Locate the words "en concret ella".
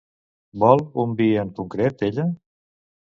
1.41-2.27